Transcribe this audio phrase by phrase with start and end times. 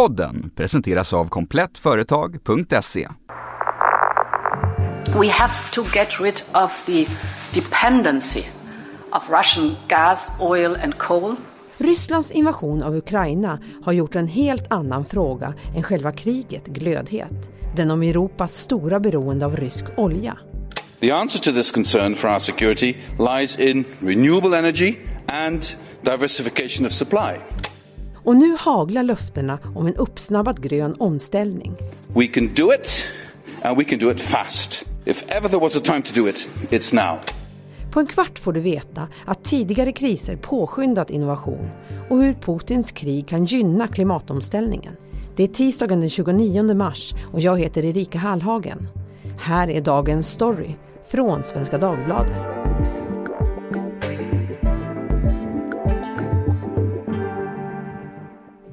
[0.00, 3.08] Podden presenteras av komplettföretag.se.
[5.20, 7.06] We have to get rid of the
[7.52, 8.44] dependency
[9.12, 11.36] of Russian gas, oil and coal.
[11.78, 17.52] Rysslands invasion av Ukraina har gjort en helt annan fråga än själva kriget glödhet.
[17.76, 20.38] Den om Europas stora beroende av rysk olja.
[21.00, 24.94] The answer to this concern for our security lies in renewable energy
[25.26, 25.62] and
[26.02, 27.59] diversification of supply.
[28.30, 31.74] Och nu haglar löftena om en uppsnabbad grön omställning.
[32.06, 33.08] We can do it
[33.62, 34.86] and we can do it fast.
[35.04, 37.18] If ever there was a time to do it, it's now.
[37.90, 41.70] På en kvart får du veta att tidigare kriser påskyndat innovation
[42.08, 44.96] och hur Putins krig kan gynna klimatomställningen.
[45.36, 48.88] Det är tisdagen den 29 mars och jag heter Erika Hallhagen.
[49.40, 50.74] Här är dagens story
[51.10, 52.59] från Svenska Dagbladet.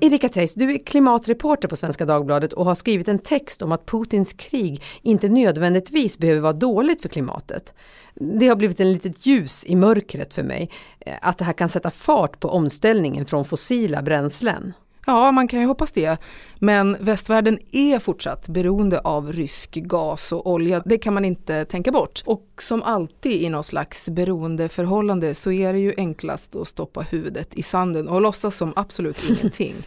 [0.07, 3.85] Erika Treijs, du är klimatreporter på Svenska Dagbladet och har skrivit en text om att
[3.85, 7.75] Putins krig inte nödvändigtvis behöver vara dåligt för klimatet.
[8.15, 11.69] Det har blivit en litet ljus i mörkret för mig, eh, att det här kan
[11.69, 14.73] sätta fart på omställningen från fossila bränslen.
[15.09, 16.17] Ja, man kan ju hoppas det.
[16.59, 20.81] Men västvärlden är fortsatt beroende av rysk gas och olja.
[20.85, 22.23] Det kan man inte tänka bort.
[22.25, 27.55] Och som alltid i något slags beroendeförhållande så är det ju enklast att stoppa huvudet
[27.55, 29.75] i sanden och låtsas som absolut ingenting.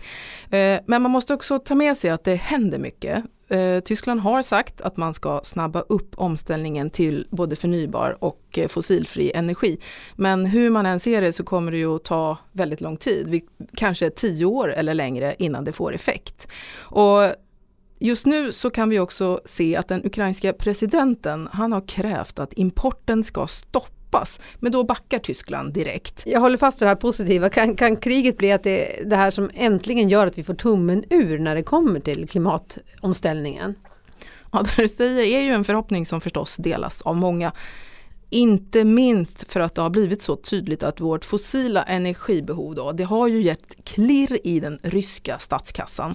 [0.51, 3.25] Eh, men man måste också ta med sig att det händer mycket.
[3.51, 8.69] Eh, Tyskland har sagt att man ska snabba upp omställningen till både förnybar och eh,
[8.69, 9.79] fossilfri energi.
[10.17, 13.43] Men hur man än ser det så kommer det ju att ta väldigt lång tid,
[13.77, 16.49] kanske tio år eller längre innan det får effekt.
[16.79, 17.23] Och
[18.03, 22.53] Just nu så kan vi också se att den ukrainska presidenten, han har krävt att
[22.53, 24.41] importen ska stoppas stoppas.
[24.61, 26.23] Men då backar Tyskland direkt.
[26.27, 27.49] Jag håller fast vid det här positiva.
[27.49, 31.05] Kan, kan kriget bli att det, det här som äntligen gör att vi får tummen
[31.11, 33.75] ur när det kommer till klimatomställningen?
[34.53, 37.53] Ja, det du säger är ju en förhoppning som förstås delas av många.
[38.33, 43.05] Inte minst för att det har blivit så tydligt att vårt fossila energibehov då, det
[43.05, 46.15] har ju gett klirr i den ryska statskassan.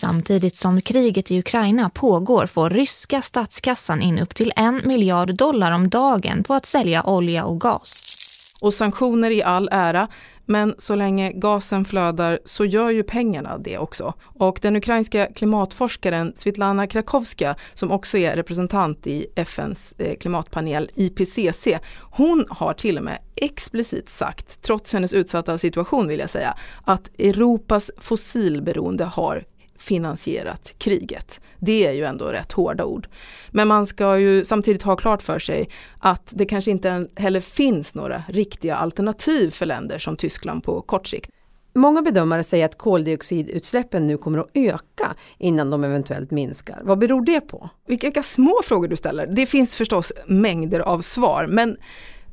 [0.00, 5.72] Samtidigt som kriget i Ukraina pågår får ryska statskassan in upp till en miljard dollar
[5.72, 8.12] om dagen på att sälja olja och gas.
[8.60, 10.08] Och sanktioner i all ära,
[10.46, 14.14] men så länge gasen flödar så gör ju pengarna det också.
[14.22, 21.68] Och den ukrainska klimatforskaren Svitlana Krakowska som också är representant i FNs eh, klimatpanel IPCC,
[22.10, 27.10] hon har till och med explicit sagt, trots hennes utsatta situation vill jag säga, att
[27.18, 29.44] Europas fossilberoende har
[29.78, 31.40] finansierat kriget.
[31.58, 33.08] Det är ju ändå rätt hårda ord.
[33.50, 37.94] Men man ska ju samtidigt ha klart för sig att det kanske inte heller finns
[37.94, 41.30] några riktiga alternativ för länder som Tyskland på kort sikt.
[41.76, 46.80] Många bedömare säger att koldioxidutsläppen nu kommer att öka innan de eventuellt minskar.
[46.82, 47.70] Vad beror det på?
[47.86, 49.26] Vilka små frågor du ställer.
[49.26, 51.76] Det finns förstås mängder av svar men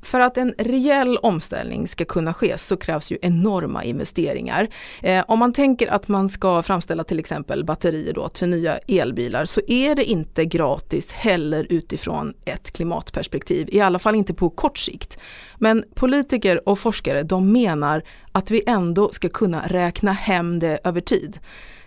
[0.04, 4.68] för att en rejäl omställning ska kunna ske så krävs ju enorma investeringar.
[5.02, 9.46] Eh, om man tänker att man ska framställa till exempel batterier då till nya elbilar
[9.46, 14.78] så är det inte gratis heller utifrån ett klimatperspektiv, i alla fall inte på kort
[14.78, 15.18] sikt.
[15.58, 21.02] Men politiker och forskare de menar att vi ändå ska kunna räkna hem det över
[21.02, 21.40] tid.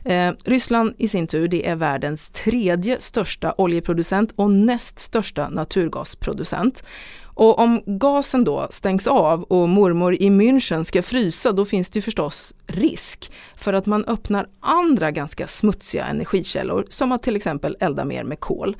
[0.06, 6.84] Eh, Ryssland i sin tur det är världens tredje största oljeproducent och näst största naturgasproducent.
[7.24, 11.98] Och om gasen då stängs av och mormor i München ska frysa, då finns det
[11.98, 17.76] ju förstås risk för att man öppnar andra ganska smutsiga energikällor, som att till exempel
[17.80, 18.76] elda mer med kol.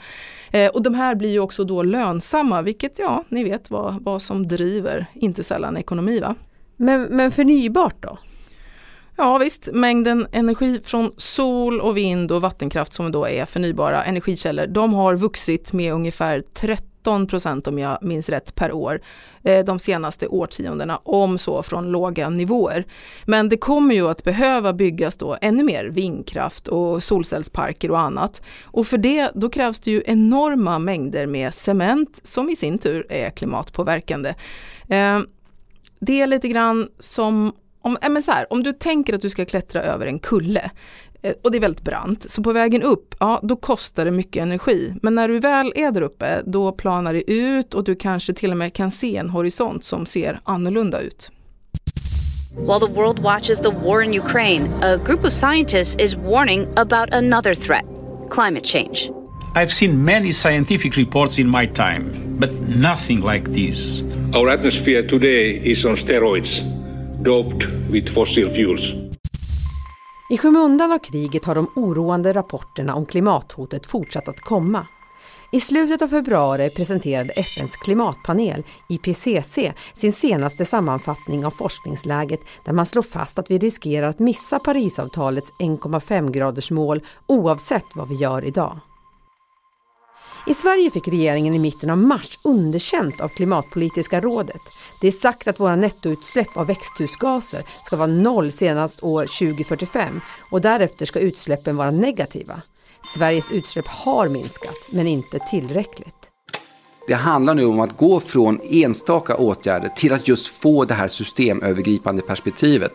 [0.51, 4.23] Eh, och de här blir ju också då lönsamma, vilket ja, ni vet vad, vad
[4.23, 6.35] som driver, inte sällan ekonomi va.
[6.77, 8.19] Men, men förnybart då?
[9.19, 14.67] Ja visst, mängden energi från sol och vind och vattenkraft som då är förnybara energikällor,
[14.67, 19.01] de har vuxit med ungefär 13 procent om jag minns rätt per år
[19.43, 22.87] eh, de senaste årtiondena, om så från låga nivåer.
[23.25, 28.43] Men det kommer ju att behöva byggas då ännu mer vindkraft och solcellsparker och annat.
[28.65, 33.07] Och för det då krävs det ju enorma mängder med cement som i sin tur
[33.09, 34.35] är klimatpåverkande.
[34.89, 35.21] Eh,
[36.01, 37.53] det är lite grann som
[37.87, 40.71] om, äh men så här, om du tänker att du ska klättra över en kulle
[41.27, 42.31] Eh, och det är väldigt brant.
[42.31, 44.95] Så på vägen upp, ja då kostar det mycket energi.
[45.03, 48.51] Men när du väl är där uppe, då planar det ut och du kanske till
[48.51, 51.31] och med kan se en horisont som ser annorlunda ut.
[52.57, 57.15] While the world watches the war in Ukraine, a group of scientists is warning about
[57.15, 57.85] another threat
[58.31, 59.11] climate change.
[59.55, 62.05] I've seen many scientific reports in my time,
[62.41, 64.03] but nothing like this.
[64.35, 66.63] Our atmosphere today is on steroids,
[67.27, 68.95] doped with fossil fuels.
[70.31, 74.87] I skymundan av kriget har de oroande rapporterna om klimathotet fortsatt att komma.
[75.53, 79.59] I slutet av februari presenterade FNs klimatpanel, IPCC,
[79.95, 85.53] sin senaste sammanfattning av forskningsläget där man slår fast att vi riskerar att missa Parisavtalets
[85.59, 88.81] 1,5 graders mål oavsett vad vi gör idag.
[90.49, 94.63] I Sverige fick regeringen i mitten av mars underkänt av Klimatpolitiska rådet.
[95.01, 100.21] Det är sagt att våra nettoutsläpp av växthusgaser ska vara noll senast år 2045
[100.51, 102.61] och därefter ska utsläppen vara negativa.
[103.05, 106.31] Sveriges utsläpp har minskat, men inte tillräckligt.
[107.09, 111.09] Det handlar nu om att gå från enstaka åtgärder till att just få det här
[111.09, 112.93] systemövergripande perspektivet.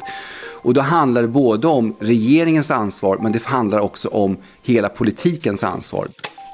[0.62, 5.63] Och då handlar det både om regeringens ansvar, men det handlar också om hela politikens
[5.63, 6.07] ansvar.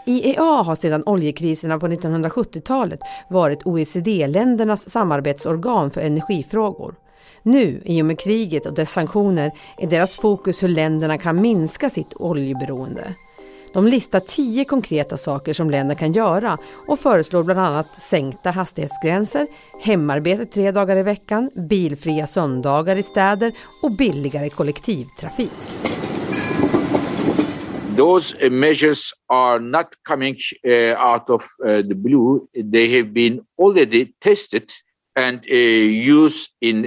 [0.07, 2.99] IEA har sedan oljekriserna på 1970-talet
[3.29, 6.95] varit OECD-ländernas samarbetsorgan för energifrågor.
[7.43, 11.89] Nu, i och med kriget och dess sanktioner, är deras fokus hur länderna kan minska
[11.89, 13.13] sitt oljeberoende.
[13.73, 16.57] De listar tio konkreta saker som länder kan göra
[16.87, 19.47] och föreslår bland annat sänkta hastighetsgränser,
[19.83, 23.51] hemarbete tre dagar i veckan, bilfria söndagar i städer
[23.83, 25.51] och billigare kollektivtrafik.
[27.97, 30.35] Those measures are not coming
[30.67, 32.47] uh, out of uh, the blue.
[32.71, 34.63] They have been already tested
[35.19, 35.55] and uh,
[36.23, 36.83] used in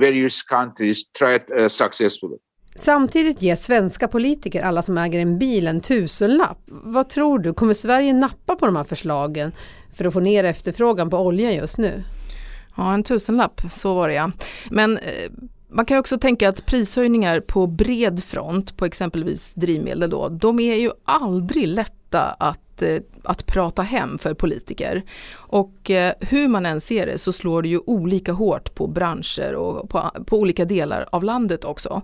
[0.00, 2.38] various countries, tried successfully.
[2.76, 6.58] Samtidigt ger svenska politiker, alla som äger en bil, en tusenlapp.
[6.66, 9.52] Vad tror du, kommer Sverige nappa på de här förslagen
[9.94, 12.04] för att få ner efterfrågan på olja just nu?
[12.76, 14.32] Ja, en tusenlapp, så var det ja.
[14.70, 15.30] Men eh,
[15.74, 20.74] man kan också tänka att prishöjningar på bred front på exempelvis drivmedel då, de är
[20.74, 25.02] ju aldrig lätta att, eh, att prata hem för politiker.
[25.32, 29.54] Och eh, hur man än ser det så slår det ju olika hårt på branscher
[29.54, 32.02] och på, på olika delar av landet också.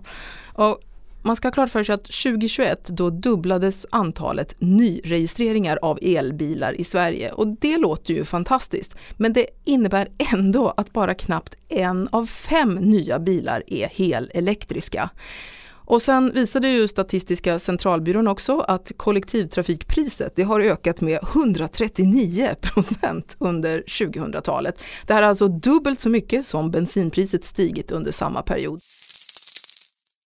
[0.53, 0.81] Och
[1.21, 6.83] man ska ha klart för sig att 2021 då dubblades antalet nyregistreringar av elbilar i
[6.83, 8.95] Sverige och det låter ju fantastiskt.
[9.17, 15.09] Men det innebär ändå att bara knappt en av fem nya bilar är helelektriska.
[15.91, 23.35] Och sen visade ju Statistiska centralbyrån också att kollektivtrafikpriset det har ökat med 139 procent
[23.39, 24.79] under 2000-talet.
[25.07, 28.81] Det här är alltså dubbelt så mycket som bensinpriset stigit under samma period.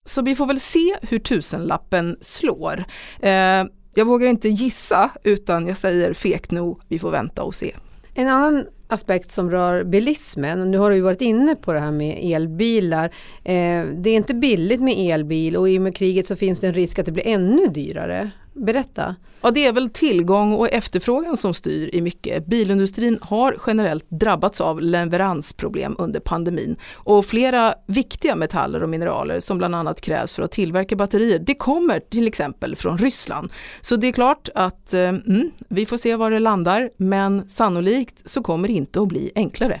[0.06, 2.84] Så vi får väl se hur tusenlappen slår.
[3.20, 3.64] Eh,
[3.94, 7.76] jag vågar inte gissa utan jag säger fekt nog, vi får vänta och se.
[8.14, 11.92] En annan aspekt som rör bilismen, nu har du ju varit inne på det här
[11.92, 13.04] med elbilar.
[13.44, 16.66] Eh, det är inte billigt med elbil och i och med kriget så finns det
[16.66, 18.30] en risk att det blir ännu dyrare.
[18.56, 19.16] Berätta.
[19.40, 22.46] Ja, det är väl tillgång och efterfrågan som styr i mycket.
[22.46, 29.58] Bilindustrin har generellt drabbats av leveransproblem under pandemin och flera viktiga metaller och mineraler som
[29.58, 33.52] bland annat krävs för att tillverka batterier, det kommer till exempel från Ryssland.
[33.80, 38.28] Så det är klart att eh, mm, vi får se var det landar, men sannolikt
[38.28, 39.80] så kommer det inte att bli enklare.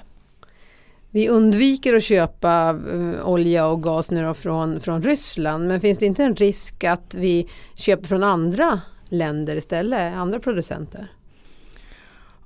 [1.16, 6.06] Vi undviker att köpa eh, olja och gas nu från, från Ryssland men finns det
[6.06, 11.12] inte en risk att vi köper från andra länder istället, andra producenter?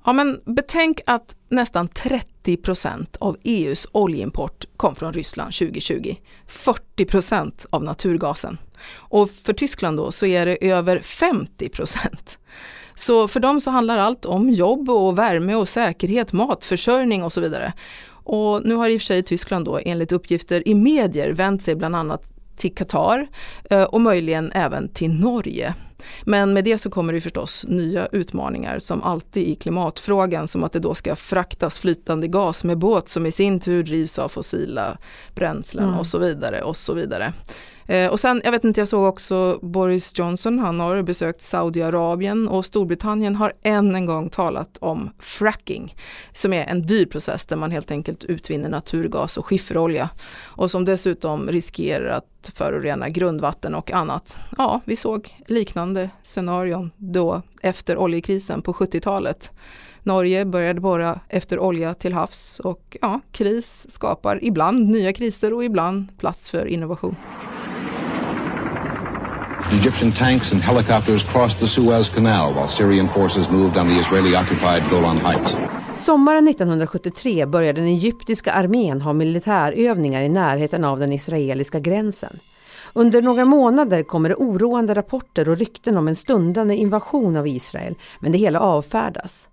[0.05, 6.15] Ja men betänk att nästan 30 procent av EUs oljeimport kom från Ryssland 2020.
[6.47, 8.57] 40 procent av naturgasen.
[8.93, 12.39] Och för Tyskland då så är det över 50 procent.
[12.95, 17.41] Så för dem så handlar allt om jobb och värme och säkerhet, matförsörjning och så
[17.41, 17.73] vidare.
[18.23, 21.75] Och nu har i och för sig Tyskland då enligt uppgifter i medier vänt sig
[21.75, 22.23] bland annat
[22.55, 23.27] till Qatar
[23.69, 25.73] eh, och möjligen även till Norge.
[26.23, 30.71] Men med det så kommer det förstås nya utmaningar som alltid i klimatfrågan som att
[30.71, 34.97] det då ska fraktas flytande gas med båt som i sin tur drivs av fossila
[35.35, 35.99] bränslen mm.
[35.99, 37.33] och så vidare och så vidare.
[37.91, 42.47] Eh, och sen, jag vet inte, jag såg också Boris Johnson, han har besökt Saudiarabien
[42.47, 45.95] och Storbritannien har än en gång talat om fracking,
[46.33, 50.09] som är en dyr process där man helt enkelt utvinner naturgas och skifferolja
[50.41, 54.37] och som dessutom riskerar att förorena grundvatten och annat.
[54.57, 59.51] Ja, vi såg liknande scenarion då efter oljekrisen på 70-talet.
[60.03, 65.63] Norge började borra efter olja till havs och ja, kris skapar ibland nya kriser och
[65.63, 67.15] ibland plats för innovation.
[69.73, 74.89] Egyptian tanks and helicopters crossed the Suez Canal while Syrian forces moved on the Israeli-occupied
[74.89, 75.57] Golan Heights.
[75.95, 82.39] Sommaren 1973 började den egyptiska armén ha militärövningar i närheten av den israeliska gränsen.
[82.93, 87.95] Under några månader kommer det oroande rapporter och rykten om en stundande invasion av Israel,
[88.19, 89.47] men det hela avfärdas.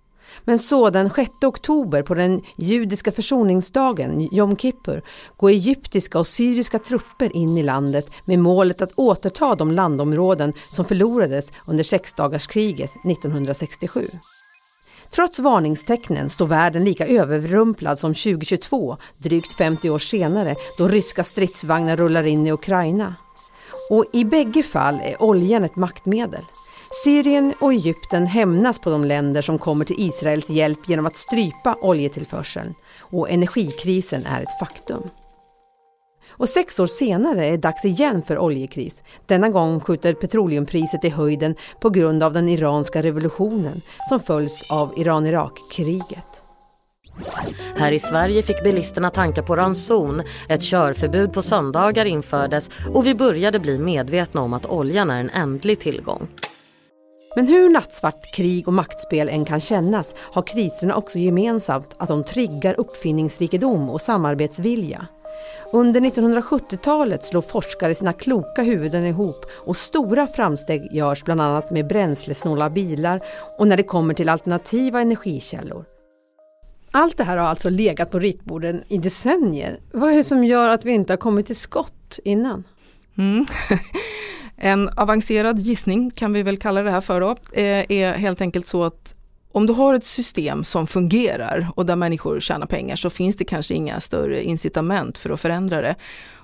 [0.45, 5.01] Men så den 6 oktober på den judiska försoningsdagen, Jom Kippur,
[5.37, 10.85] går egyptiska och syriska trupper in i landet med målet att återta de landområden som
[10.85, 14.07] förlorades under sexdagarskriget 1967.
[15.11, 21.97] Trots varningstecknen står världen lika överrumplad som 2022, drygt 50 år senare, då ryska stridsvagnar
[21.97, 23.15] rullar in i Ukraina.
[23.89, 26.45] Och i bägge fall är oljan ett maktmedel.
[27.03, 31.75] Syrien och Egypten hämnas på de länder som kommer till Israels hjälp genom att strypa
[31.81, 32.73] oljetillförseln.
[32.99, 35.03] Och energikrisen är ett faktum.
[36.29, 39.03] Och sex år senare är det dags igen för oljekris.
[39.25, 44.93] Denna gång skjuter petroleumpriset i höjden på grund av den iranska revolutionen som följs av
[44.97, 46.48] Iran-Irak-kriget.
[47.75, 53.15] Här i Sverige fick bilisterna tanka på ranson, ett körförbud på söndagar infördes och vi
[53.15, 56.27] började bli medvetna om att oljan är en ändlig tillgång.
[57.35, 62.23] Men hur nattsvart krig och maktspel än kan kännas har kriserna också gemensamt att de
[62.23, 65.07] triggar uppfinningsrikedom och samarbetsvilja.
[65.73, 71.87] Under 1970-talet slår forskare sina kloka huvuden ihop och stora framsteg görs bland annat med
[71.87, 73.21] bränslesnåla bilar
[73.57, 75.85] och när det kommer till alternativa energikällor.
[76.91, 79.79] Allt det här har alltså legat på ritborden i decennier.
[79.91, 82.63] Vad är det som gör att vi inte har kommit till skott innan?
[83.17, 83.45] Mm.
[84.61, 88.67] En avancerad gissning kan vi väl kalla det här för då, eh, är helt enkelt
[88.67, 89.15] så att
[89.51, 93.45] om du har ett system som fungerar och där människor tjänar pengar så finns det
[93.45, 95.95] kanske inga större incitament för att förändra det.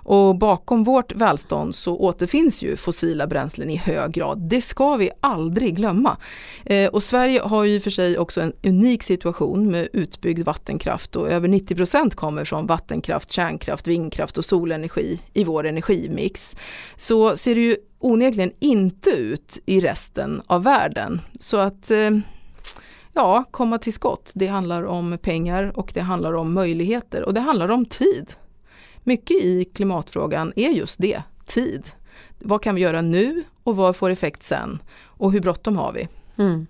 [0.06, 4.50] Och bakom vårt välstånd så återfinns ju fossila bränslen i hög grad.
[4.50, 6.18] Det ska vi aldrig glömma.
[6.66, 11.30] Eh, och Sverige har ju för sig också en unik situation med utbyggd vattenkraft och
[11.30, 16.56] över 90% kommer från vattenkraft, kärnkraft, vindkraft och solenergi i vår energimix.
[16.98, 21.22] Så ser det ju onekligen inte ut i resten av världen.
[21.40, 22.10] Så att eh,
[23.16, 27.40] ja, komma till skott, det handlar om pengar och det handlar om möjligheter och det
[27.40, 28.34] handlar om tid.
[29.04, 31.84] Mycket i klimatfrågan är just det, tid.
[32.40, 34.80] Vad kan vi göra nu och vad får effekt sen?
[35.04, 36.08] Och hur bråttom har vi?
[36.38, 36.68] Mm.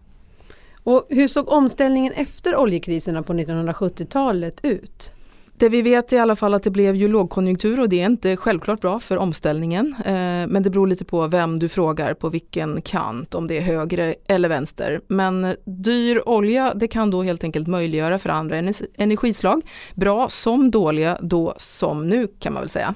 [0.83, 5.11] Och hur såg omställningen efter oljekriserna på 1970-talet ut?
[5.57, 8.05] Det vi vet är i alla fall att det blev ju lågkonjunktur och det är
[8.05, 9.95] inte självklart bra för omställningen.
[10.05, 10.13] Eh,
[10.47, 14.15] men det beror lite på vem du frågar på vilken kant, om det är högre
[14.27, 15.01] eller vänster.
[15.07, 18.57] Men dyr olja det kan då helt enkelt möjliggöra för andra
[18.97, 19.61] energislag,
[19.93, 22.93] bra som dåliga, då som nu kan man väl säga.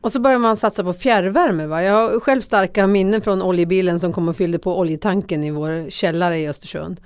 [0.00, 1.66] Och så börjar man satsa på fjärrvärme.
[1.66, 1.82] Va?
[1.82, 5.90] Jag har själv starka minnen från oljebilen som kom och fyllde på oljetanken i vår
[5.90, 7.00] källare i Östersund.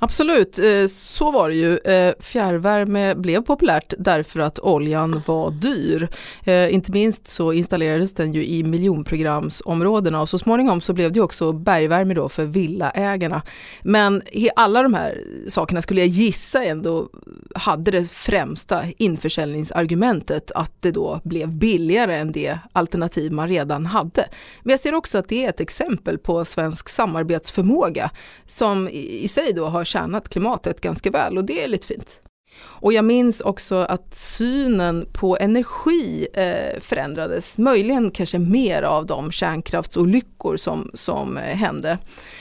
[0.00, 1.78] Absolut, eh, så var det ju.
[1.78, 6.08] Eh, fjärrvärme blev populärt därför att oljan var dyr.
[6.44, 11.20] Eh, inte minst så installerades den ju i miljonprogramsområdena och så småningom så blev det
[11.20, 13.42] också bergvärme då för villaägarna.
[13.82, 14.22] Men
[14.56, 17.08] alla de här sakerna skulle jag gissa ändå
[17.54, 24.28] hade det främsta införsäljningsargumentet att det då blev billigare än det alternativ man redan hade.
[24.62, 28.10] Men jag ser också att det är ett exempel på svensk samarbetsförmåga
[28.46, 32.20] som i sig då har tjänat klimatet ganska väl och det är lite fint.
[32.60, 39.32] Och jag minns också att synen på energi eh, förändrades, möjligen kanske mer av de
[39.32, 41.98] kärnkraftsolyckor som, som eh, hände.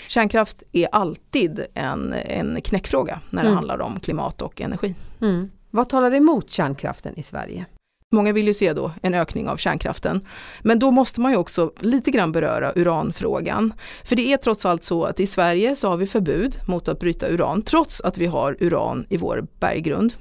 [0.08, 3.56] Kärnkraft är alltid en, en knäckfråga när det mm.
[3.56, 4.96] handlar om klimat och energi.
[5.22, 5.50] Mm.
[5.70, 7.66] Vad talar emot kärnkraften i Sverige?
[8.12, 10.28] Många vill ju se då en ökning av kärnkraften.
[10.62, 13.74] Men då måste man ju också lite grann beröra uranfrågan.
[14.04, 17.00] För det är trots allt så att i Sverige så har vi förbud mot att
[17.00, 20.14] bryta uran trots att vi har uran i vår berggrund.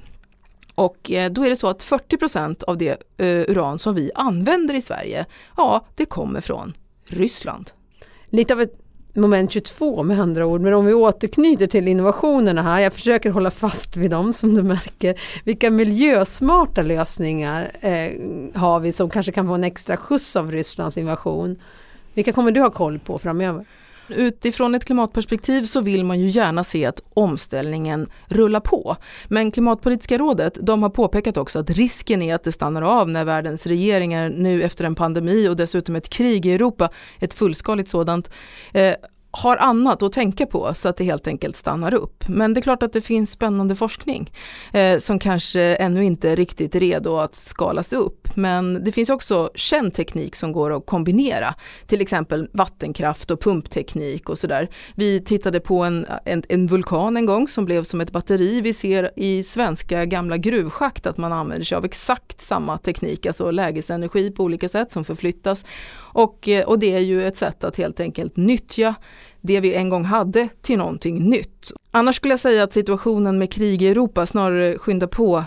[0.75, 4.73] Och eh, då är det så att 40% av det eh, uran som vi använder
[4.73, 5.25] i Sverige,
[5.57, 6.73] ja det kommer från
[7.05, 7.71] Ryssland.
[8.29, 8.86] Lite av ett
[9.17, 10.61] moment 22 med andra ord.
[10.61, 14.63] Men om vi återknyter till innovationerna här, jag försöker hålla fast vid dem som du
[14.63, 15.19] märker.
[15.43, 18.11] Vilka miljösmarta lösningar eh,
[18.53, 21.55] har vi som kanske kan få en extra skjuts av Rysslands invasion?
[22.13, 23.65] Vilka kommer du ha koll på framöver?
[24.09, 28.95] Utifrån ett klimatperspektiv så vill man ju gärna se att omställningen rullar på.
[29.27, 33.25] Men Klimatpolitiska rådet de har påpekat också att risken är att det stannar av när
[33.25, 38.29] världens regeringar nu efter en pandemi och dessutom ett krig i Europa, ett fullskaligt sådant,
[38.73, 38.93] eh,
[39.37, 42.23] har annat att tänka på så att det helt enkelt stannar upp.
[42.27, 44.31] Men det är klart att det finns spännande forskning
[44.73, 48.27] eh, som kanske ännu inte är riktigt redo att skalas upp.
[48.35, 51.55] Men det finns också känd teknik som går att kombinera,
[51.87, 54.69] till exempel vattenkraft och pumpteknik och sådär.
[54.95, 58.61] Vi tittade på en, en, en, vulkan en gång som blev som ett batteri.
[58.61, 63.51] Vi ser i svenska gamla gruvschakt att man använder sig av exakt samma teknik, alltså
[63.51, 65.65] lägesenergi på olika sätt som förflyttas.
[65.97, 68.95] Och, eh, och det är ju ett sätt att helt enkelt nyttja
[69.41, 71.71] det vi en gång hade till någonting nytt.
[71.91, 75.43] Annars skulle jag säga att situationen med krig i Europa snarare skyndar på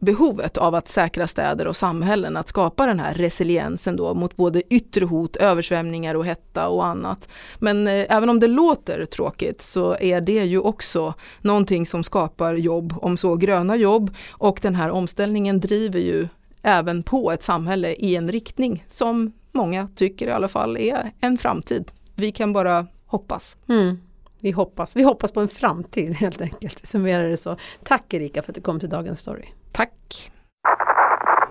[0.00, 4.74] behovet av att säkra städer och samhällen, att skapa den här resiliensen då mot både
[4.74, 7.28] yttre hot, översvämningar och hetta och annat.
[7.58, 12.54] Men eh, även om det låter tråkigt så är det ju också någonting som skapar
[12.54, 16.28] jobb, om så gröna jobb och den här omställningen driver ju
[16.62, 21.36] även på ett samhälle i en riktning som många tycker i alla fall är en
[21.36, 21.90] framtid.
[22.14, 23.56] Vi kan bara hoppas.
[23.68, 23.98] Mm.
[24.40, 24.96] Vi hoppas.
[24.96, 26.86] Vi hoppas på en framtid helt enkelt.
[26.86, 27.56] Summerar det så.
[27.84, 29.44] Tack Erika för att du kom till Dagens Story.
[29.72, 30.30] Tack.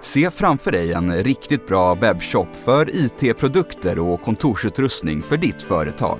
[0.01, 6.19] Se framför dig en riktigt bra webbshop för IT-produkter och kontorsutrustning för ditt företag.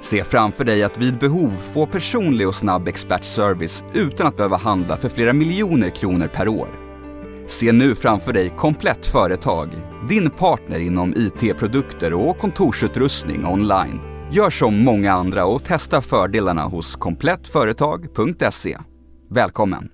[0.00, 4.96] Se framför dig att vid behov få personlig och snabb expertservice utan att behöva handla
[4.96, 6.68] för flera miljoner kronor per år.
[7.46, 9.68] Se nu framför dig Komplett Företag,
[10.08, 14.15] din partner inom IT-produkter och kontorsutrustning online.
[14.32, 18.78] Gör som många andra och testa fördelarna hos komplettföretag.se.
[19.30, 19.88] Välkommen!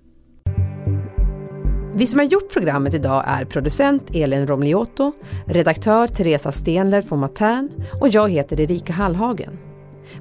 [1.95, 5.13] Vi som har gjort programmet idag är producent Elin Romliotto,
[5.47, 7.71] redaktör Teresa Stenler från Matern
[8.01, 9.59] och jag heter Erika Hallhagen.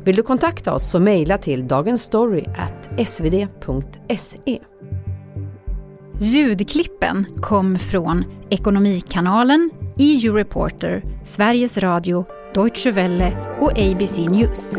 [0.04, 4.60] Vill du kontakta oss så mejla till dagensstory.svd.se.
[6.20, 13.32] Ljudklippen kom från Ekonomikanalen, EU Reporter, Sveriges Radio, Deutsche Welle
[13.62, 14.76] och ABC News.